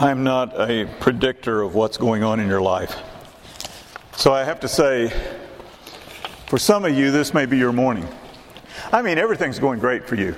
[0.00, 2.96] I'm not a predictor of what's going on in your life.
[4.16, 5.12] So I have to say,
[6.46, 8.08] for some of you, this may be your morning.
[8.90, 10.34] I mean, everything's going great for you.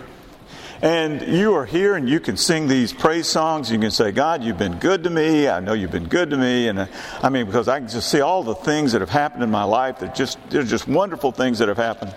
[0.82, 3.72] And you are here and you can sing these praise songs.
[3.72, 5.48] You can say, God, you've been good to me.
[5.48, 6.68] I know you've been good to me.
[6.68, 6.86] And uh,
[7.22, 9.64] I mean, because I can just see all the things that have happened in my
[9.64, 10.00] life.
[10.00, 12.14] They're just, they're just wonderful things that have happened.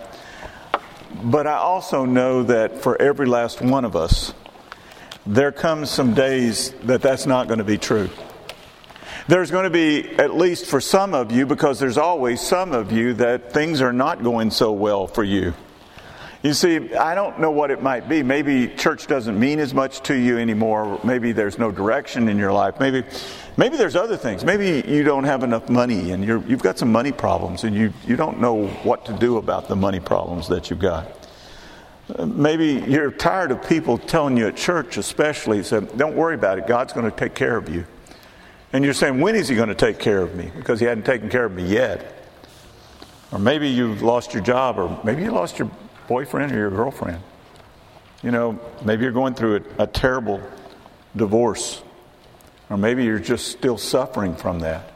[1.22, 4.34] But I also know that for every last one of us,
[5.30, 8.10] there comes some days that that's not going to be true.
[9.28, 12.90] There's going to be, at least for some of you, because there's always some of
[12.90, 15.54] you that things are not going so well for you.
[16.42, 18.24] You see, I don't know what it might be.
[18.24, 20.98] Maybe church doesn't mean as much to you anymore.
[21.04, 22.80] Maybe there's no direction in your life.
[22.80, 23.04] Maybe,
[23.56, 24.44] maybe there's other things.
[24.44, 27.92] Maybe you don't have enough money and you have got some money problems and you,
[28.04, 31.19] you don't know what to do about the money problems that you've got.
[32.18, 36.66] Maybe you're tired of people telling you at church, especially, said, "Don't worry about it.
[36.66, 37.86] God's going to take care of you."
[38.72, 41.04] And you're saying, "When is He going to take care of me?" Because He hadn't
[41.04, 42.16] taken care of me yet.
[43.32, 45.70] Or maybe you've lost your job, or maybe you lost your
[46.08, 47.22] boyfriend or your girlfriend.
[48.22, 50.42] You know, maybe you're going through a, a terrible
[51.14, 51.82] divorce,
[52.68, 54.92] or maybe you're just still suffering from that.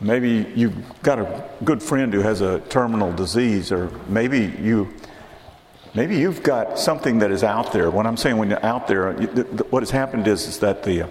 [0.00, 4.92] Maybe you've got a good friend who has a terminal disease, or maybe you
[5.94, 7.90] Maybe you've got something that is out there.
[7.90, 11.08] When I'm saying when you're out there, what has happened is, is that the, uh,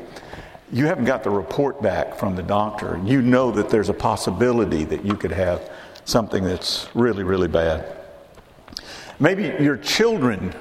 [0.71, 2.99] you haven't got the report back from the doctor.
[3.05, 5.69] You know that there's a possibility that you could have
[6.05, 7.95] something that's really, really bad.
[9.19, 10.51] Maybe your children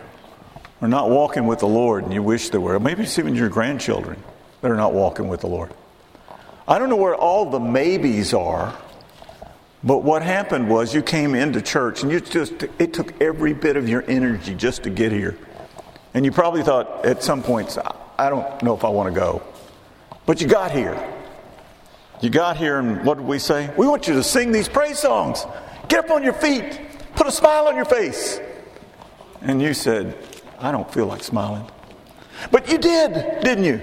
[0.82, 2.78] are not walking with the Lord and you wish they were.
[2.78, 4.22] Maybe it's even your grandchildren
[4.60, 5.72] that are not walking with the Lord.
[6.68, 8.76] I don't know where all the maybes are
[9.82, 13.76] but what happened was you came into church and you just, it took every bit
[13.76, 15.38] of your energy just to get here.
[16.12, 17.78] And you probably thought at some points,
[18.18, 19.42] I don't know if I want to go.
[20.26, 21.02] But you got here.
[22.20, 23.72] You got here, and what did we say?
[23.78, 25.46] We want you to sing these praise songs.
[25.88, 26.78] Get up on your feet.
[27.14, 28.38] Put a smile on your face.
[29.40, 30.16] And you said,
[30.58, 31.66] I don't feel like smiling.
[32.50, 33.80] But you did, didn't you?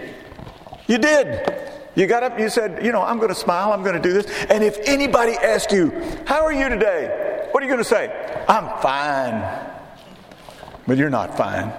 [0.87, 1.67] You did.
[1.97, 4.13] You got up you said, You know, I'm going to smile, I'm going to do
[4.13, 4.27] this.
[4.51, 5.89] And if anybody asked you,
[6.27, 7.47] How are you today?
[7.51, 8.45] What are you going to say?
[8.47, 9.43] I'm fine.
[10.85, 11.73] But you're not fine.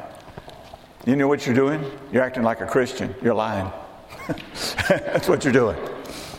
[1.06, 1.84] You know what you're doing?
[2.12, 3.15] You're acting like a Christian.
[3.23, 3.71] You're lying.
[4.89, 5.79] That's what you're doing.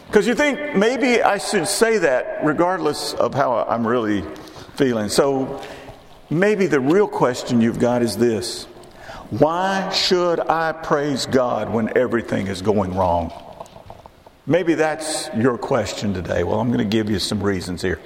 [0.08, 4.24] Because you think maybe I should say that regardless of how I'm really
[4.76, 5.08] feeling.
[5.08, 5.64] So
[6.30, 8.66] maybe the real question you've got is this
[9.30, 13.32] Why should I praise God when everything is going wrong?
[14.50, 16.44] Maybe that's your question today.
[16.44, 18.00] Well, I'm going to give you some reasons here.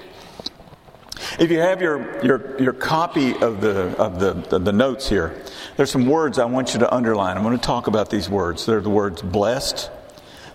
[1.38, 5.42] If you have your, your, your copy of, the, of the, the, notes here,
[5.78, 7.38] there's some words I want you to underline.
[7.38, 8.66] I'm going to talk about these words.
[8.66, 9.90] They're the words blessed,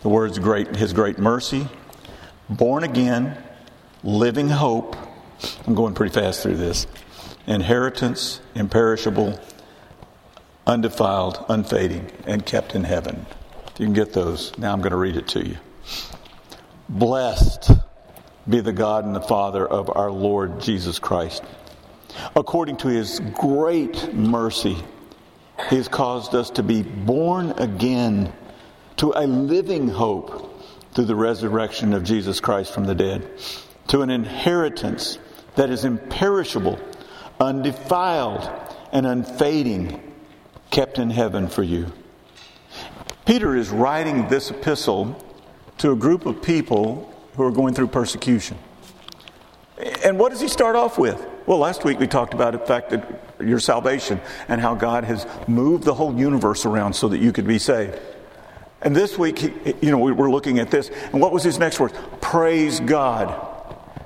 [0.01, 1.67] the words great, his great mercy,
[2.51, 3.35] born again,
[4.03, 4.95] living hope.
[5.65, 6.85] I'm going pretty fast through this.
[7.47, 9.39] Inheritance, imperishable,
[10.67, 13.25] undefiled, unfading, and kept in heaven.
[13.73, 15.57] If you can get those, now I'm going to read it to you.
[16.89, 17.71] Blessed
[18.49, 21.43] be the God and the Father of our Lord Jesus Christ.
[22.35, 24.75] According to his great mercy,
[25.69, 28.33] he has caused us to be born again
[28.97, 30.63] to a living hope
[30.95, 33.29] through the resurrection of Jesus Christ from the dead,
[33.89, 35.19] to an inheritance
[35.55, 36.79] that is imperishable,
[37.39, 38.49] undefiled,
[38.91, 40.01] and unfading,
[40.71, 41.91] kept in heaven for you.
[43.27, 45.23] Peter is writing this epistle
[45.79, 48.57] to a group of people who are going through persecution.
[50.03, 51.25] And what does he start off with?
[51.45, 54.19] Well, last week we talked about the fact that your salvation
[54.49, 57.97] and how God has moved the whole universe around so that you could be saved.
[58.81, 61.79] And this week, you know, we were looking at this, and what was his next
[61.79, 61.93] word?
[62.21, 63.45] Praise God.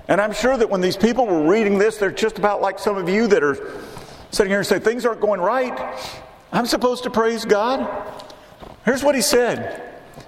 [0.08, 2.98] And I'm sure that when these people were reading this, they're just about like some
[2.98, 3.58] of you that are
[4.32, 5.80] sitting here and say, things aren't going right.
[6.52, 7.90] I'm supposed to praise God.
[8.86, 9.82] Here's what he said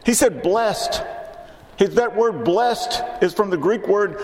[0.05, 1.03] He said, blessed
[1.77, 4.19] that word blessed is from the Greek word.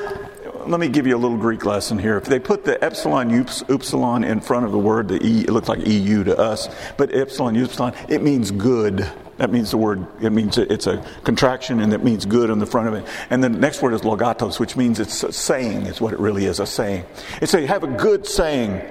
[0.68, 2.18] Let me give you a little Greek lesson here.
[2.18, 3.32] If they put the epsilon
[3.68, 7.14] upsilon in front of the word, the e, it looks like EU to us, but
[7.14, 9.10] epsilon upsilon, it means good.
[9.38, 12.66] That means the word, it means it's a contraction and it means good on the
[12.68, 13.08] front of it.
[13.32, 16.60] And the next word is logatos, which means it's saying, is what it really is,
[16.60, 17.06] a saying.
[17.42, 18.82] It's a have a good saying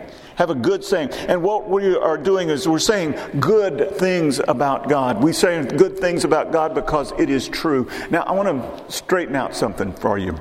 [0.40, 1.10] have a good saying.
[1.28, 5.22] And what we are doing is we're saying good things about God.
[5.22, 7.90] We say good things about God because it is true.
[8.08, 10.40] Now, I want to straighten out something for you.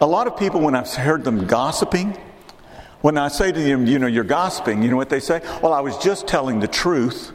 [0.00, 2.16] A lot of people, when I've heard them gossiping,
[3.00, 5.40] when I say to them, you know, you're gossiping, you know what they say?
[5.60, 7.32] Well, I was just telling the truth.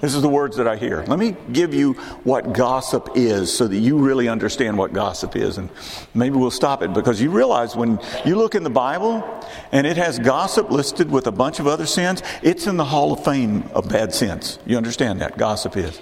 [0.00, 1.04] This is the words that I hear.
[1.06, 1.94] Let me give you
[2.24, 5.58] what gossip is so that you really understand what gossip is.
[5.58, 5.70] And
[6.14, 9.24] maybe we'll stop it because you realize when you look in the Bible
[9.72, 13.12] and it has gossip listed with a bunch of other sins, it's in the Hall
[13.12, 14.58] of Fame of bad sins.
[14.66, 15.38] You understand that?
[15.38, 16.00] Gossip is.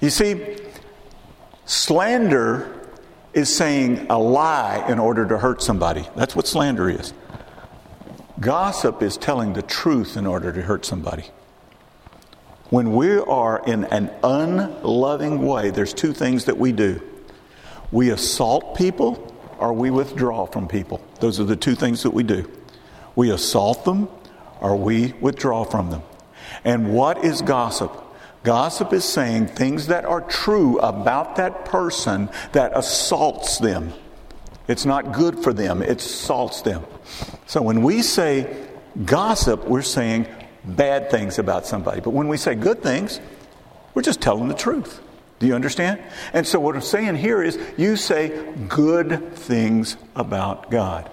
[0.00, 0.56] You see,
[1.66, 2.80] slander
[3.34, 6.08] is saying a lie in order to hurt somebody.
[6.16, 7.12] That's what slander is.
[8.40, 11.24] Gossip is telling the truth in order to hurt somebody.
[12.70, 17.02] When we are in an unloving way, there's two things that we do
[17.92, 21.04] we assault people or we withdraw from people.
[21.18, 22.48] Those are the two things that we do.
[23.16, 24.08] We assault them
[24.60, 26.02] or we withdraw from them.
[26.64, 27.92] And what is gossip?
[28.42, 33.92] Gossip is saying things that are true about that person that assaults them.
[34.68, 36.84] It's not good for them, it assaults them.
[37.46, 38.68] So when we say
[39.04, 40.26] gossip, we're saying
[40.64, 42.00] bad things about somebody.
[42.00, 43.20] But when we say good things,
[43.94, 45.00] we're just telling the truth.
[45.38, 46.00] Do you understand?
[46.34, 51.10] And so what I'm saying here is you say good things about God.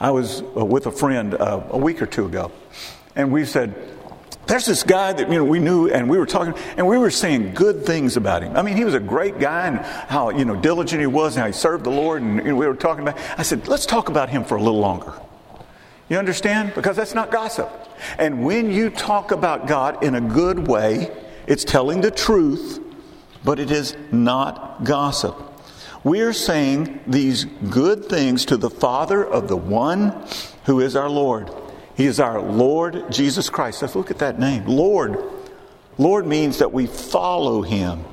[0.00, 2.52] I was uh, with a friend uh, a week or two ago,
[3.16, 3.74] and we said,
[4.46, 7.10] there's this guy that you know we knew and we were talking and we were
[7.10, 8.56] saying good things about him.
[8.56, 11.42] I mean, he was a great guy and how you know diligent he was and
[11.42, 13.18] how he served the Lord and you know, we were talking about.
[13.36, 15.12] I said, let's talk about him for a little longer.
[16.08, 16.74] You understand?
[16.74, 17.68] Because that's not gossip.
[18.18, 21.10] And when you talk about God in a good way,
[21.46, 22.80] it's telling the truth,
[23.44, 25.36] but it is not gossip.
[26.04, 30.26] We're saying these good things to the Father of the one
[30.64, 31.50] who is our Lord.
[31.96, 33.82] He is our Lord Jesus Christ.
[33.82, 34.66] Let's look at that name.
[34.66, 35.18] Lord.
[35.98, 38.04] Lord means that we follow him.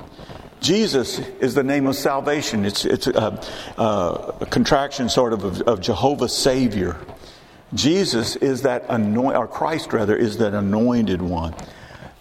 [0.59, 2.65] Jesus is the name of salvation.
[2.65, 3.39] It's, it's a,
[3.77, 6.97] a contraction, sort of, of, of Jehovah's Savior.
[7.75, 11.53] Jesus is that anointed, or Christ rather, is that anointed one.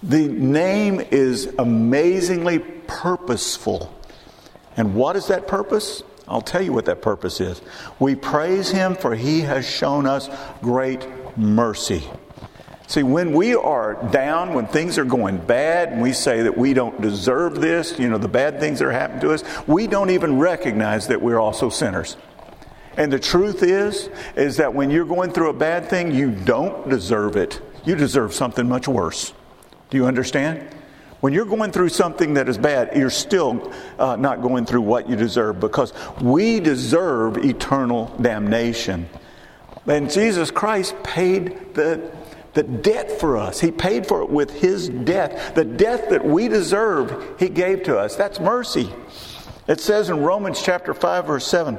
[0.02, 3.94] The name is amazingly purposeful.
[4.76, 6.02] And what is that purpose?
[6.26, 7.62] I'll tell you what that purpose is.
[7.98, 10.28] We praise Him for He has shown us
[10.60, 11.06] great
[11.38, 12.02] mercy.
[12.86, 16.74] See, when we are down, when things are going bad, and we say that we
[16.74, 20.10] don't deserve this, you know, the bad things that are happening to us, we don't
[20.10, 22.16] even recognize that we're also sinners.
[22.96, 26.88] And the truth is, is that when you're going through a bad thing, you don't
[26.88, 27.60] deserve it.
[27.84, 29.32] You deserve something much worse.
[29.90, 30.68] Do you understand?
[31.20, 35.08] When you're going through something that is bad, you're still uh, not going through what
[35.08, 39.08] you deserve because we deserve eternal damnation.
[39.86, 42.12] And Jesus Christ paid the,
[42.52, 43.60] the debt for us.
[43.60, 45.54] He paid for it with His death.
[45.54, 48.16] The death that we deserve, He gave to us.
[48.16, 48.92] That's mercy.
[49.66, 51.78] It says in Romans chapter 5, verse 7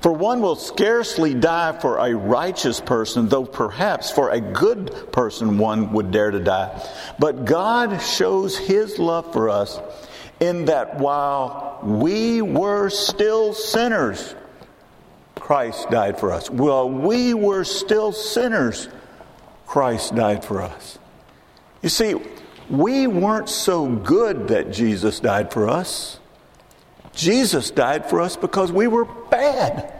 [0.00, 5.58] For one will scarcely die for a righteous person, though perhaps for a good person
[5.58, 6.82] one would dare to die.
[7.18, 9.80] But God shows His love for us
[10.40, 14.34] in that while we were still sinners,
[15.34, 16.50] Christ died for us.
[16.50, 18.88] While we were still sinners,
[19.66, 20.98] Christ died for us.
[21.82, 22.14] You see,
[22.70, 26.18] we weren't so good that Jesus died for us.
[27.14, 29.92] Jesus died for us because we were bad.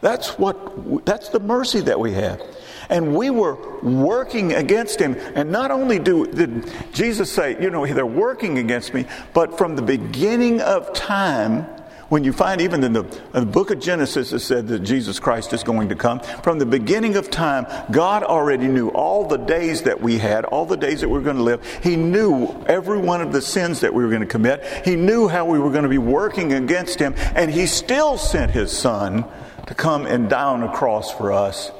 [0.00, 2.40] That's what that's the mercy that we have.
[2.88, 5.14] And we were working against him.
[5.34, 9.76] And not only do, did Jesus say, you know, they're working against me, but from
[9.76, 11.66] the beginning of time,
[12.10, 15.20] when you find even in the, in the, book of Genesis, it said that Jesus
[15.20, 16.18] Christ is going to come.
[16.42, 20.66] From the beginning of time, God already knew all the days that we had, all
[20.66, 21.64] the days that we were going to live.
[21.84, 24.64] He knew every one of the sins that we were going to commit.
[24.84, 28.50] He knew how we were going to be working against Him, and He still sent
[28.50, 29.24] His Son
[29.68, 31.70] to come and die on a cross for us.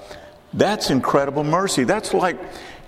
[0.54, 1.82] That's incredible mercy.
[1.82, 2.38] That's like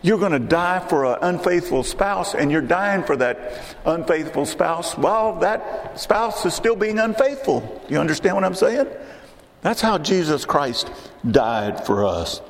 [0.02, 4.96] you're going to die for an unfaithful spouse and you're dying for that unfaithful spouse.
[4.98, 7.82] while that spouse is still being unfaithful.
[7.88, 8.88] You understand what I'm saying?
[9.62, 10.90] That's how Jesus Christ
[11.28, 12.40] died for us.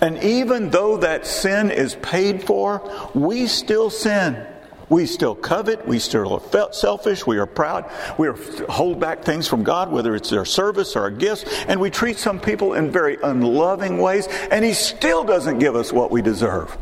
[0.00, 4.46] And even though that sin is paid for, we still sin.
[4.92, 5.88] We still covet.
[5.88, 7.26] We still are selfish.
[7.26, 7.90] We are proud.
[8.18, 8.36] We are,
[8.68, 11.46] hold back things from God, whether it's their service or our gifts.
[11.66, 14.28] And we treat some people in very unloving ways.
[14.50, 16.76] And He still doesn't give us what we deserve.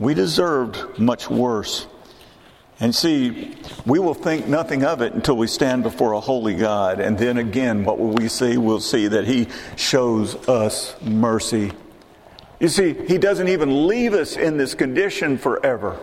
[0.00, 1.86] We deserved much worse.
[2.80, 6.98] And see, we will think nothing of it until we stand before a holy God.
[6.98, 8.56] And then again, what will we see?
[8.56, 11.70] We'll see that He shows us mercy.
[12.58, 16.00] You see, He doesn't even leave us in this condition forever.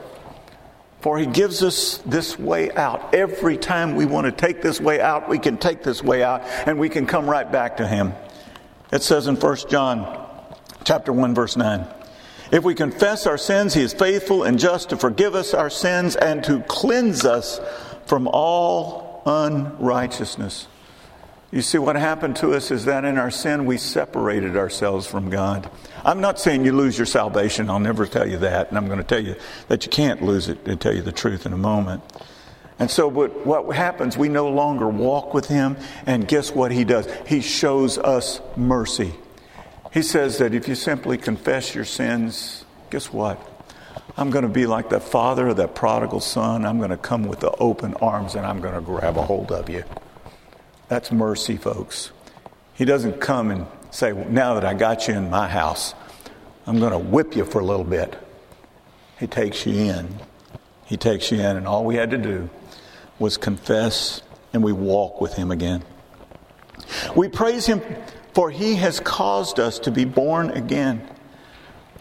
[1.06, 3.14] For he gives us this way out.
[3.14, 6.42] Every time we want to take this way out, we can take this way out
[6.66, 8.14] and we can come right back to him.
[8.92, 10.28] It says in 1 John
[10.84, 11.86] chapter 1 verse 9.
[12.52, 16.16] If we confess our sins, He is faithful and just to forgive us our sins
[16.16, 17.62] and to cleanse us
[18.08, 20.66] from all unrighteousness.
[21.52, 25.30] You see, what happened to us is that in our sin we separated ourselves from
[25.30, 25.70] God.
[26.04, 27.70] I'm not saying you lose your salvation.
[27.70, 28.70] I'll never tell you that.
[28.70, 29.36] And I'm going to tell you
[29.68, 32.04] that you can't lose it and tell you the truth in a moment.
[32.78, 35.78] And so, but what happens, we no longer walk with Him.
[36.06, 37.08] And guess what He does?
[37.26, 39.14] He shows us mercy.
[39.94, 43.40] He says that if you simply confess your sins, guess what?
[44.18, 46.66] I'm going to be like the father of that prodigal son.
[46.66, 49.52] I'm going to come with the open arms and I'm going to grab a hold
[49.52, 49.84] of you.
[50.88, 52.12] That's mercy, folks.
[52.74, 55.94] He doesn't come and say, Now that I got you in my house,
[56.68, 58.18] I'm going to whip you for a little bit.
[59.20, 60.08] He takes you in.
[60.86, 62.50] He takes you in, and all we had to do
[63.18, 64.22] was confess
[64.54, 65.84] and we walk with Him again.
[67.16, 67.82] We praise Him
[68.36, 71.02] for he has caused us to be born again.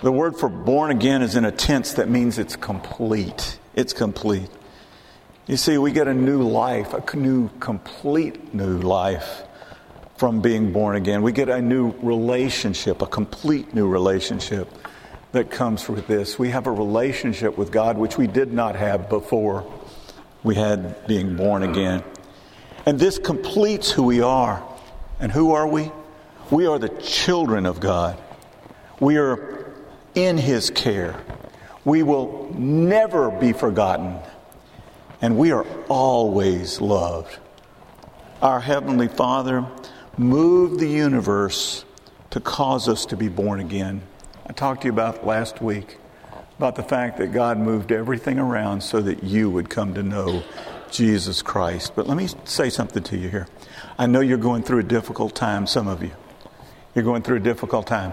[0.02, 3.60] The word for born again is in a tense that means it's complete.
[3.76, 4.50] It's complete.
[5.46, 9.42] You see, we get a new life, a new, complete new life
[10.16, 11.20] from being born again.
[11.20, 14.68] We get a new relationship, a complete new relationship
[15.32, 16.38] that comes with this.
[16.38, 19.70] We have a relationship with God which we did not have before
[20.42, 22.02] we had being born again.
[22.86, 24.66] And this completes who we are.
[25.20, 25.92] And who are we?
[26.50, 28.18] We are the children of God.
[28.98, 29.72] We are
[30.14, 31.20] in His care.
[31.84, 34.18] We will never be forgotten.
[35.20, 37.38] And we are always loved.
[38.42, 39.66] Our Heavenly Father
[40.18, 41.84] moved the universe
[42.30, 44.02] to cause us to be born again.
[44.46, 45.98] I talked to you about last week
[46.58, 50.42] about the fact that God moved everything around so that you would come to know
[50.90, 51.96] Jesus Christ.
[51.96, 53.48] But let me say something to you here.
[53.98, 56.12] I know you're going through a difficult time, some of you.
[56.94, 58.12] You're going through a difficult time.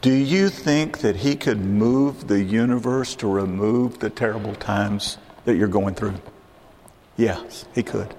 [0.00, 5.56] Do you think that He could move the universe to remove the terrible times that
[5.56, 6.14] you're going through?
[7.16, 8.14] Yes, He could.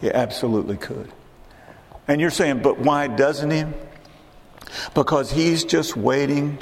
[0.00, 1.12] He absolutely could.
[2.08, 3.64] And you're saying, but why doesn't He?
[4.94, 6.58] Because He's just waiting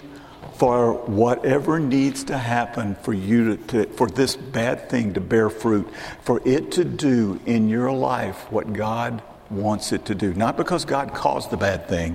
[0.55, 5.49] for whatever needs to happen for you to, to, for this bad thing to bear
[5.49, 5.89] fruit,
[6.23, 10.35] for it to do in your life what God wants it to do.
[10.35, 12.15] Not because God caused the bad thing,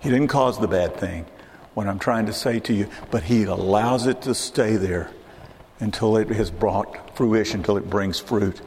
[0.00, 1.26] he didn't cause the bad thing,
[1.74, 5.10] what I'm trying to say to you, but He allows it to stay there
[5.80, 8.60] until it has brought fruition, until it brings fruit.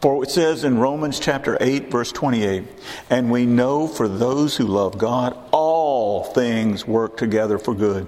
[0.00, 2.64] For it says in Romans chapter 8, verse 28,
[3.08, 8.06] and we know for those who love God, all things work together for good,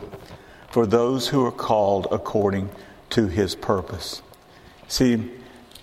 [0.71, 2.69] for those who are called according
[3.11, 4.21] to his purpose.
[4.89, 5.31] See,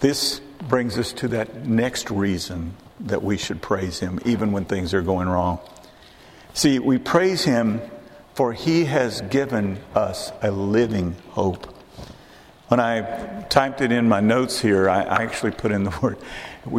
[0.01, 4.93] this brings us to that next reason that we should praise him, even when things
[4.93, 5.59] are going wrong.
[6.55, 7.81] See, we praise Him
[8.35, 11.73] for He has given us a living hope.
[12.73, 16.17] When I typed it in my notes here, I actually put in the word,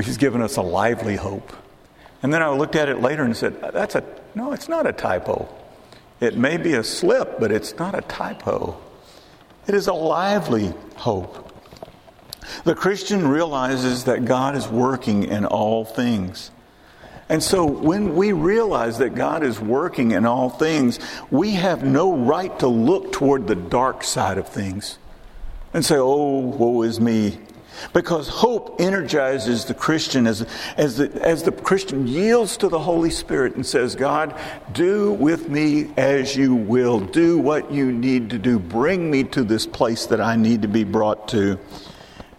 [0.05, 1.53] He's given us a lively hope.
[2.21, 4.03] And then I looked at it later and said, That's a,
[4.35, 5.49] no, it's not a typo.
[6.19, 8.77] It may be a slip, but it's not a typo.
[9.69, 11.53] It is a lively hope.
[12.65, 16.51] The Christian realizes that God is working in all things.
[17.29, 20.99] And so when we realize that God is working in all things,
[21.31, 24.99] we have no right to look toward the dark side of things
[25.75, 27.39] and say, oh, woe is me.
[27.93, 33.11] Because hope energizes the Christian as, as, the, as the Christian yields to the Holy
[33.11, 34.41] Spirit and says, God,
[34.73, 37.01] do with me as you will.
[37.01, 38.59] Do what you need to do.
[38.59, 41.59] Bring me to this place that I need to be brought to.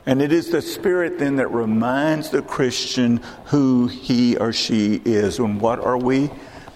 [0.06, 5.40] And it is the Spirit then that reminds the Christian who he or she is.
[5.40, 6.30] And what are we?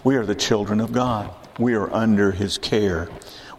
[0.04, 1.34] We are the children of God.
[1.60, 3.10] We are under his care.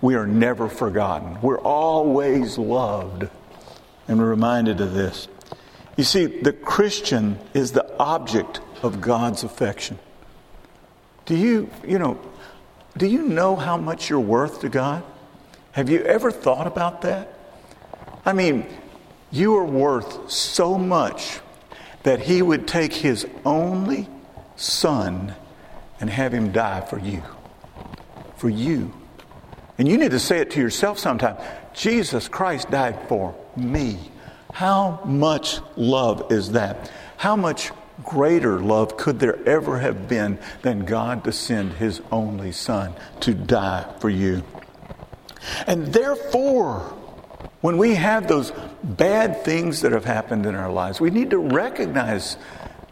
[0.01, 1.41] We are never forgotten.
[1.41, 3.29] We're always loved
[4.09, 5.29] and we're reminded of this.
[5.97, 9.99] You see, the Christian is the object of God's affection.
[11.27, 12.19] Do you, you know,
[12.97, 15.05] do you know how much you're worth to God?
[15.73, 17.33] Have you ever thought about that?
[18.25, 18.67] I mean,
[19.31, 21.41] you are worth so much
[22.03, 24.09] that he would take his only
[24.57, 25.35] son
[26.01, 27.23] and have him die for you.
[28.37, 28.93] For you.
[29.81, 31.39] And you need to say it to yourself sometime
[31.73, 33.99] Jesus Christ died for me.
[34.53, 36.91] How much love is that?
[37.17, 37.71] How much
[38.05, 43.33] greater love could there ever have been than God to send his only son to
[43.33, 44.43] die for you?
[45.67, 46.81] And therefore,
[47.63, 48.53] when we have those
[48.85, 52.37] bad things that have happened in our lives, we need to recognize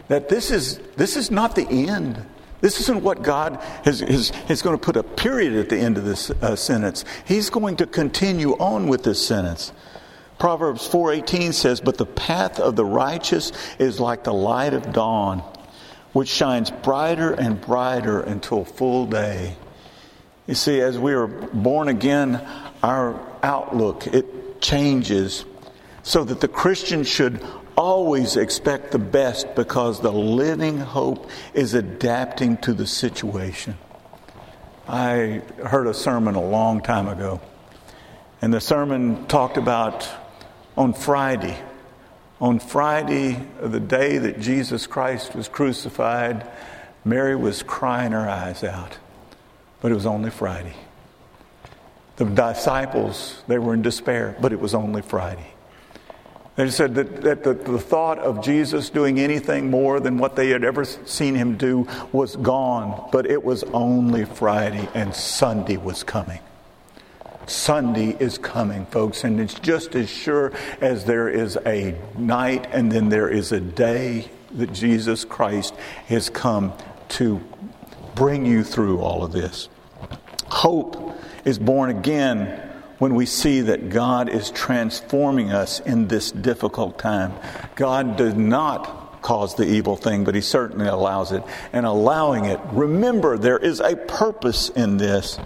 [0.07, 2.25] that this is, this is not the end.
[2.61, 5.97] This isn't what God is, is, is going to put a period at the end
[5.97, 7.05] of this uh, sentence.
[7.25, 9.73] He's going to continue on with this sentence.
[10.38, 15.43] Proverbs 4:18 says, "But the path of the righteous is like the light of dawn,
[16.12, 19.57] which shines brighter and brighter until full day."
[20.47, 22.41] You see, as we are born again,
[22.83, 25.45] our outlook it changes
[26.03, 27.41] so that the Christian should
[27.78, 33.78] always expect the best because the living hope is adapting to the situation.
[34.88, 37.40] I heard a sermon a long time ago,
[38.42, 40.08] and the sermon talked about
[40.76, 41.56] on Friday.
[42.40, 46.50] On Friday, the day that Jesus Christ was crucified,
[47.04, 48.99] Mary was crying her eyes out,
[49.80, 50.75] but it was only Friday.
[52.16, 55.52] The disciples, they were in despair, but it was only Friday.
[56.59, 60.49] They said that, that the, the, thought of Jesus doing anything more than what they
[60.49, 66.03] had ever seen him do was gone, but it was only Friday, and Sunday was
[66.03, 66.41] coming.
[67.47, 72.91] Sunday is coming, folks, and it's just as sure as there is a night and
[72.91, 75.77] then there is a day that Jesus Christ
[76.09, 76.73] has come
[77.11, 77.41] to
[78.17, 79.69] bring you through all of this.
[80.49, 82.68] Hope is born again
[82.99, 87.33] when we see that God is transforming us in this difficult time.
[87.76, 91.43] God does not cause the evil thing, but He certainly allows it.
[91.73, 95.38] And allowing it, remember there is a purpose in this.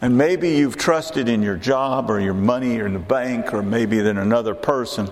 [0.00, 3.62] And maybe you've trusted in your job or your money or in the bank or
[3.62, 5.10] maybe in another person.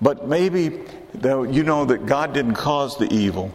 [0.00, 0.80] But maybe
[1.22, 3.52] you know that God didn't cause the evil.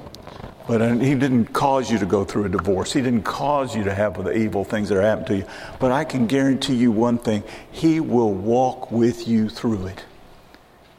[0.70, 2.94] But uh, he didn't cause you to go through a divorce.
[2.94, 5.46] He didn't cause you to have the evil things that are happening to you.
[5.80, 10.06] But I can guarantee you one thing He will walk with you through it.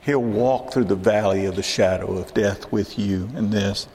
[0.00, 3.86] He'll walk through the valley of the shadow of death with you in this.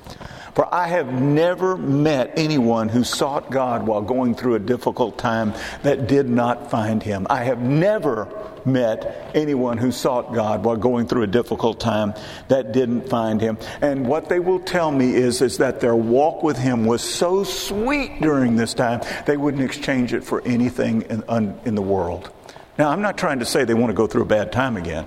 [0.55, 5.53] For I have never met anyone who sought God while going through a difficult time
[5.83, 7.27] that did not find him.
[7.29, 8.29] I have never
[8.63, 12.13] met anyone who sought God while going through a difficult time
[12.47, 13.57] that didn't find him.
[13.81, 17.43] And what they will tell me is, is that their walk with him was so
[17.43, 22.32] sweet during this time, they wouldn't exchange it for anything in, in the world.
[22.77, 25.06] Now, I'm not trying to say they want to go through a bad time again.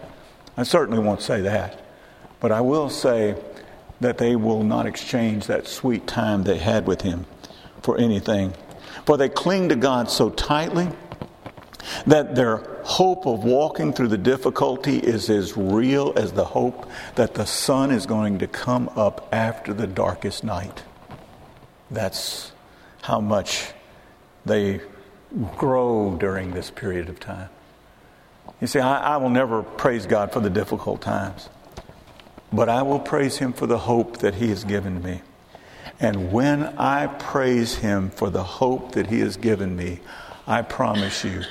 [0.59, 1.85] I certainly won't say that.
[2.40, 3.35] But I will say
[4.01, 7.27] that they will not exchange that sweet time they had with Him
[7.83, 8.55] for anything.
[9.05, 10.89] For they cling to God so tightly
[12.07, 17.35] that their hope of walking through the difficulty is as real as the hope that
[17.35, 20.83] the sun is going to come up after the darkest night.
[21.91, 22.53] That's
[23.03, 23.73] how much
[24.45, 24.81] they
[25.57, 27.49] grow during this period of time.
[28.61, 31.49] You see, I, I will never praise God for the difficult times.
[32.53, 35.23] But I will praise him for the hope that he has given me.
[36.01, 40.01] And when I praise him for the hope that he has given me,
[40.47, 41.43] I promise you,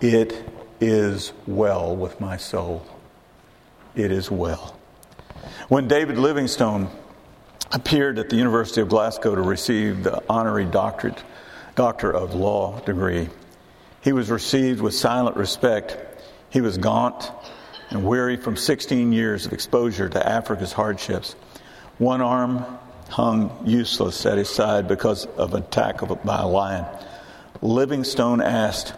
[0.00, 0.34] it
[0.80, 2.84] is well with my soul.
[3.94, 4.76] It is well.
[5.68, 6.88] When David Livingstone
[7.70, 11.22] appeared at the University of Glasgow to receive the honorary doctorate,
[11.74, 13.28] Doctor of Law degree,
[14.00, 15.96] he was received with silent respect.
[16.50, 17.30] He was gaunt,
[17.92, 21.34] and weary from 16 years of exposure to Africa's hardships.
[21.98, 22.64] One arm
[23.10, 26.86] hung useless at his side because of an attack of, by a lion.
[27.60, 28.94] Livingstone asked,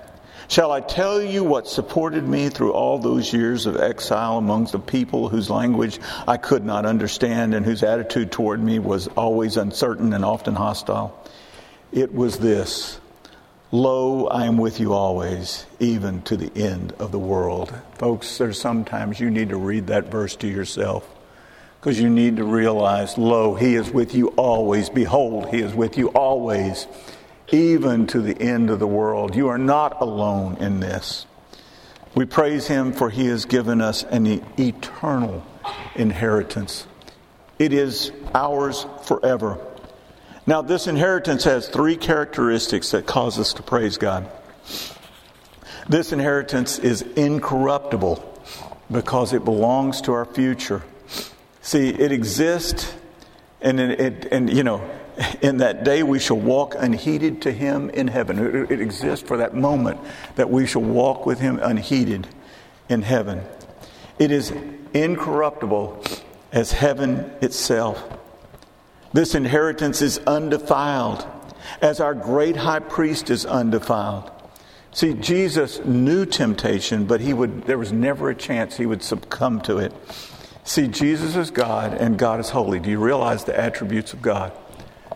[0.46, 4.78] Shall I tell you what supported me through all those years of exile amongst a
[4.78, 10.12] people whose language I could not understand and whose attitude toward me was always uncertain
[10.12, 11.18] and often hostile?
[11.92, 13.00] It was this
[13.74, 17.74] Lo, I am with you always, even to the end of the world.
[17.94, 21.04] Folks, there's sometimes you need to read that verse to yourself
[21.80, 24.90] because you need to realize, Lo, He is with you always.
[24.90, 26.86] Behold, He is with you always,
[27.50, 29.34] even to the end of the world.
[29.34, 31.26] You are not alone in this.
[32.14, 35.44] We praise Him for He has given us an eternal
[35.96, 36.86] inheritance.
[37.58, 39.58] It is ours forever.
[40.46, 44.30] Now, this inheritance has three characteristics that cause us to praise God.
[45.88, 48.22] This inheritance is incorruptible
[48.90, 50.82] because it belongs to our future.
[51.62, 52.94] See, it exists,
[53.62, 54.82] and it, it, and you know,
[55.40, 58.38] in that day we shall walk unheeded to Him in heaven.
[58.38, 59.98] It, it exists for that moment
[60.36, 62.26] that we shall walk with Him unheeded
[62.90, 63.42] in heaven.
[64.18, 64.52] It is
[64.92, 66.04] incorruptible
[66.52, 68.02] as heaven itself.
[69.14, 71.24] This inheritance is undefiled,
[71.80, 74.28] as our great high priest is undefiled.
[74.90, 79.60] See, Jesus knew temptation, but he would, there was never a chance he would succumb
[79.62, 79.92] to it.
[80.64, 82.80] See, Jesus is God and God is holy.
[82.80, 84.50] Do you realize the attributes of God?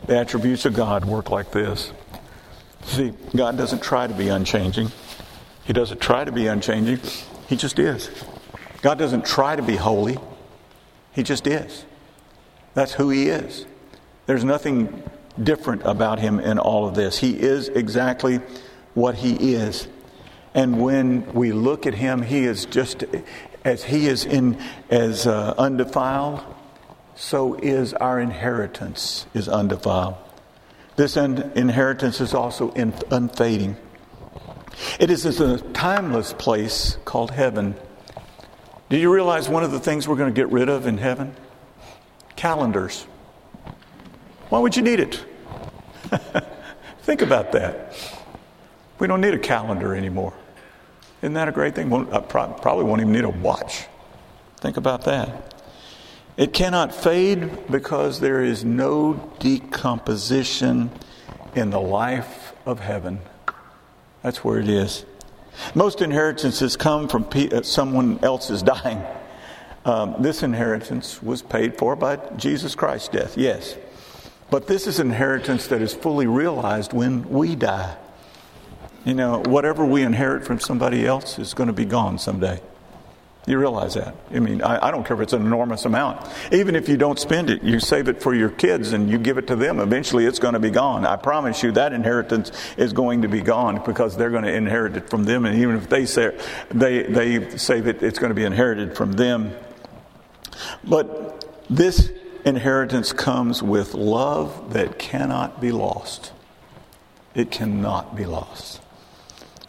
[0.06, 1.92] The attributes of God work like this.
[2.84, 4.92] See, God doesn't try to be unchanging.
[5.64, 7.00] He doesn't try to be unchanging.
[7.48, 8.11] He just is.
[8.80, 10.18] God doesn't try to be holy.
[11.12, 11.84] He just is.
[12.74, 13.66] That's who He is.
[14.29, 15.03] There's nothing
[15.43, 17.17] different about Him in all of this.
[17.17, 18.41] He is exactly
[18.93, 19.88] what He is.
[20.53, 23.05] And when we look at Him, He is just
[23.64, 24.61] as He is in
[24.91, 26.45] as uh, undefiled,
[27.14, 30.17] so is our inheritance is undefiled.
[30.97, 33.79] This inheritance is also in, unfading.
[35.01, 37.77] It is a timeless place called heaven.
[38.91, 41.35] Do you realize one of the things we're going to get rid of in heaven?
[42.37, 43.07] Calendars.
[44.48, 45.24] Why would you need it?
[47.02, 47.94] Think about that.
[48.98, 50.32] We don't need a calendar anymore.
[51.22, 51.92] Isn't that a great thing?
[52.12, 53.87] I probably won't even need a watch.
[54.58, 55.54] Think about that.
[56.37, 60.90] It cannot fade because there is no decomposition
[61.54, 63.18] in the life of heaven.
[64.22, 65.04] That's where it is.
[65.74, 69.02] Most inheritances come from uh, someone else's dying.
[69.84, 73.76] Um, this inheritance was paid for by Jesus Christ's death, yes.
[74.50, 77.96] But this is inheritance that is fully realized when we die.
[79.04, 82.61] You know, whatever we inherit from somebody else is going to be gone someday.
[83.48, 84.14] You realize that.
[84.30, 86.28] I mean, I, I, don't care if it's an enormous amount.
[86.52, 89.38] Even if you don't spend it, you save it for your kids and you give
[89.38, 89.80] it to them.
[89.80, 91.06] Eventually, it's going to be gone.
[91.06, 94.96] I promise you that inheritance is going to be gone because they're going to inherit
[94.98, 95.46] it from them.
[95.46, 99.12] And even if they, say, they, they save it, it's going to be inherited from
[99.12, 99.56] them.
[100.84, 102.12] But this
[102.44, 106.33] inheritance comes with love that cannot be lost.
[107.35, 108.81] It cannot be lost.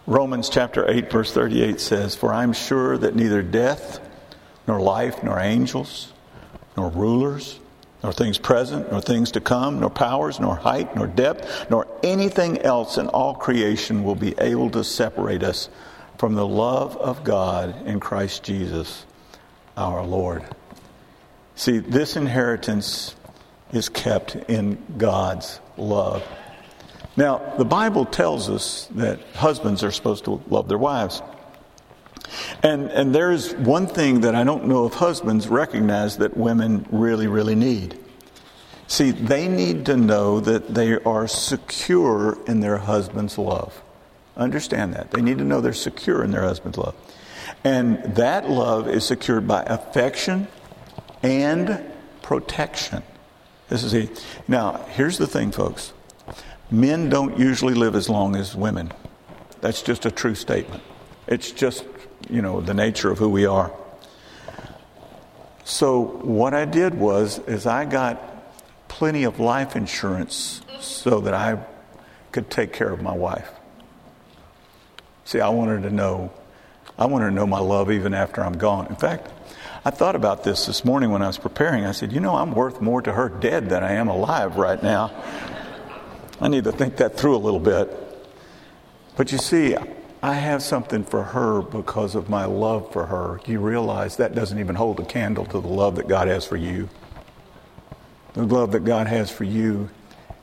[0.08, 4.00] Romans chapter 8, verse 38 says, For I am sure that neither death,
[4.68, 6.12] nor life, nor angels,
[6.76, 7.60] nor rulers,
[8.02, 12.58] nor things present, nor things to come, nor powers, nor height, nor depth, nor anything
[12.60, 15.70] else in all creation will be able to separate us
[16.18, 19.06] from the love of God in Christ Jesus
[19.78, 20.44] our Lord.
[21.60, 23.14] See, this inheritance
[23.74, 26.24] is kept in God's love.
[27.18, 31.22] Now, the Bible tells us that husbands are supposed to love their wives.
[32.64, 37.28] And, and there's one thing that I don't know if husbands recognize that women really,
[37.28, 38.00] really need.
[38.88, 43.84] See, they need to know that they are secure in their husband's love.
[44.38, 45.12] Understand that.
[45.12, 46.96] They need to know they're secure in their husband's love.
[47.66, 50.48] And that love is secured by affection
[51.24, 51.84] and
[52.22, 53.04] protection.
[53.68, 54.10] This is a,
[54.48, 55.94] now, here's the thing, folks.
[56.72, 58.92] Men don't usually live as long as women.
[59.62, 60.84] That's just a true statement.
[61.28, 61.86] It's just,
[62.30, 63.72] you know, the nature of who we are.
[65.64, 68.20] So what I did was is I got
[68.88, 71.64] plenty of life insurance so that I
[72.32, 73.50] could take care of my wife.
[75.26, 76.32] See, I wanted to know
[76.98, 78.88] I wanted to know my love even after I'm gone.
[78.88, 79.32] In fact,
[79.90, 81.84] I thought about this this morning when I was preparing.
[81.84, 84.84] I said, "You know, I'm worth more to her dead than I am alive right
[84.84, 85.10] now."
[86.40, 87.92] I need to think that through a little bit.
[89.18, 89.76] But you see,
[90.22, 93.42] I have something for her because of my love for her.
[93.48, 96.56] You realize that doesn't even hold a candle to the love that God has for
[96.56, 96.88] you.
[98.34, 99.90] The love that God has for you,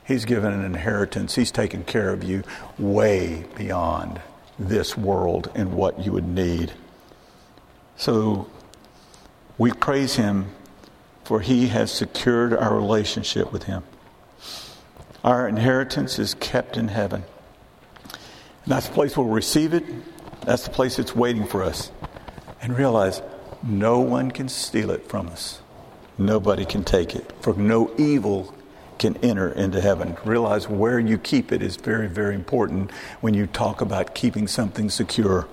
[0.03, 1.35] He's given an inheritance.
[1.35, 2.43] He's taken care of you
[2.77, 4.19] way beyond
[4.59, 6.73] this world and what you would need.
[7.95, 8.47] So
[9.57, 10.51] we praise Him
[11.23, 13.83] for He has secured our relationship with Him.
[15.23, 17.23] Our inheritance is kept in heaven.
[18.03, 19.83] And that's the place we'll receive it.
[20.41, 21.91] That's the place it's waiting for us.
[22.61, 23.21] And realize
[23.63, 25.61] no one can steal it from us.
[26.17, 27.31] Nobody can take it.
[27.41, 28.53] For no evil
[28.97, 30.17] can enter into heaven.
[30.25, 32.91] Realize where you keep it is very, very important
[33.21, 35.47] when you talk about keeping something secure.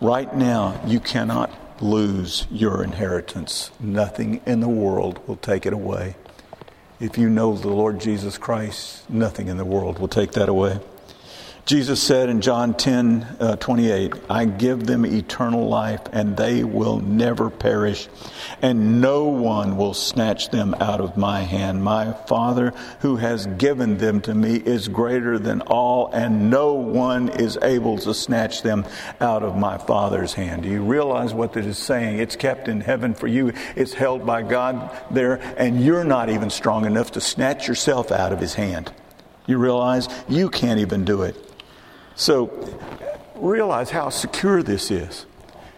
[0.00, 1.50] Right now, you cannot
[1.82, 3.70] lose your inheritance.
[3.80, 6.16] Nothing in the world will take it away.
[6.98, 10.80] If you know the Lord Jesus Christ, nothing in the world will take that away.
[11.66, 17.00] Jesus said in John 10 uh, 28, I give them eternal life, and they will
[17.00, 18.08] never perish,
[18.62, 21.82] and no one will snatch them out of my hand.
[21.82, 27.30] My Father, who has given them to me, is greater than all, and no one
[27.30, 28.86] is able to snatch them
[29.20, 30.62] out of my Father's hand.
[30.62, 32.20] Do you realize what it is saying?
[32.20, 36.48] It's kept in heaven for you, it's held by God there, and you're not even
[36.48, 38.92] strong enough to snatch yourself out of his hand.
[39.48, 41.45] You realize you can't even do it.
[42.16, 42.50] So
[43.36, 45.26] realize how secure this is.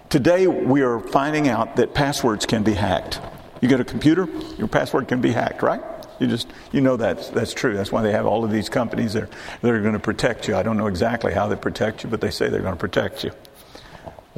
[0.08, 3.20] Today, we are finding out that passwords can be hacked.
[3.60, 5.82] You get a computer, your password can be hacked, right?
[6.20, 7.76] You just you know that's that's true.
[7.76, 9.30] That's why they have all of these companies that are,
[9.62, 10.56] that are going to protect you.
[10.56, 13.24] I don't know exactly how they protect you, but they say they're going to protect
[13.24, 13.32] you.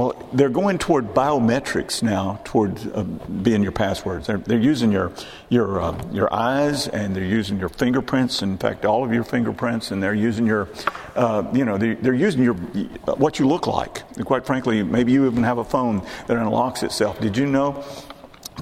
[0.01, 4.29] Well, they're going toward biometrics now, toward uh, being your passwords.
[4.29, 5.13] They're, they're using your
[5.51, 8.41] your uh, your eyes and they're using your fingerprints.
[8.41, 10.71] In fact, all of your fingerprints, and they're using your,
[11.17, 14.03] uh, you know, they're, they're, using your what you look like.
[14.17, 17.21] And quite frankly, maybe you even have a phone that unlocks itself.
[17.21, 17.85] Did you know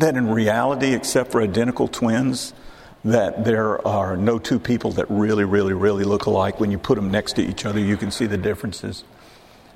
[0.00, 2.52] that in reality, except for identical twins,
[3.04, 6.58] that there are no two people that really, really, really look alike.
[6.58, 9.04] When you put them next to each other, you can see the differences.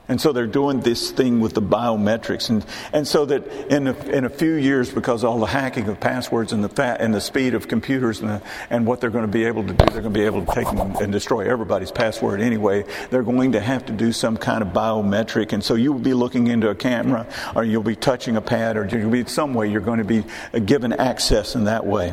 [0.08, 2.50] And so they're doing this thing with the biometrics.
[2.50, 6.00] And, and so that in a, in a few years, because all the hacking of
[6.00, 9.26] passwords and the, fat, and the speed of computers and, the, and what they're going
[9.26, 11.92] to be able to do, they're going to be able to take and destroy everybody's
[11.92, 12.84] password anyway.
[13.10, 15.52] They're going to have to do some kind of biometric.
[15.52, 18.76] And so you will be looking into a camera or you'll be touching a pad
[18.76, 20.24] or you'll be some way you're going to be
[20.60, 22.12] given access in that way.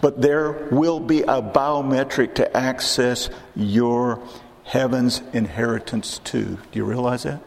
[0.00, 4.22] But there will be a biometric to access your
[4.68, 6.58] heaven's inheritance too.
[6.70, 7.42] Do you realize that?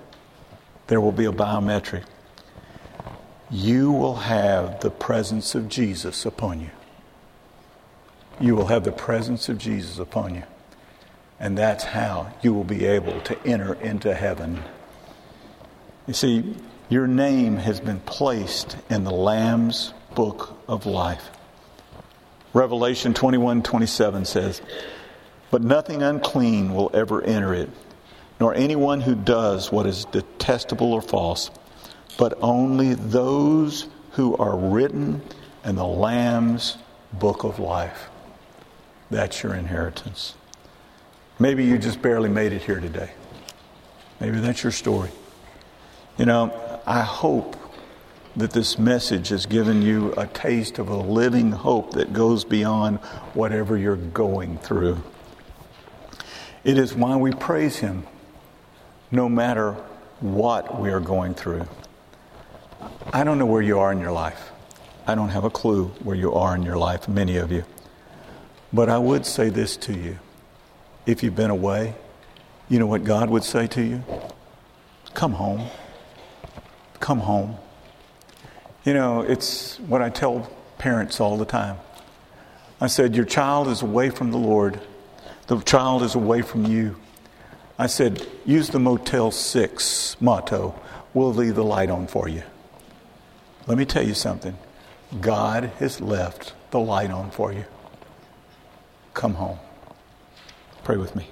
[0.88, 2.04] There will be a biometric.
[3.52, 6.72] You will have the presence of Jesus upon you.
[8.40, 10.44] You will have the presence of Jesus upon you.
[11.40, 14.64] And that's how you will be able to enter into heaven.
[16.08, 16.56] You see,
[16.90, 21.30] your name has been placed in the Lamb's book of life.
[22.54, 24.62] Revelation 21 27 says,
[25.52, 27.70] but nothing unclean will ever enter it,
[28.40, 31.52] nor anyone who does what is detestable or false,
[32.18, 35.22] but only those who are written
[35.64, 36.78] in the Lamb's
[37.14, 38.10] book of life.
[39.10, 40.36] That's your inheritance.
[41.38, 43.12] Maybe you just barely made it here today.
[44.20, 45.10] Maybe that's your story.
[46.18, 47.58] You know, I hope
[48.36, 53.00] that this message has given you a taste of a living hope that goes beyond
[53.34, 55.02] whatever you're going through.
[56.64, 58.06] It is why we praise Him
[59.10, 59.74] no matter
[60.20, 61.68] what we are going through.
[63.12, 64.52] I don't know where you are in your life.
[65.08, 67.64] I don't have a clue where you are in your life, many of you.
[68.72, 70.20] But I would say this to you.
[71.06, 71.96] If you've been away,
[72.70, 74.04] you know what God would say to you?
[75.14, 75.68] Come home.
[77.00, 77.58] Come home.
[78.86, 81.78] You know, it's what I tell parents all the time.
[82.80, 84.80] I said, Your child is away from the Lord
[85.52, 86.96] the child is away from you.
[87.78, 90.80] I said, use the Motel 6 motto
[91.14, 92.44] we'll leave the light on for you.
[93.68, 94.58] Let me tell you something
[95.20, 97.66] God has left the light on for you.
[99.14, 99.60] Come home.
[100.86, 101.28] Pray with me.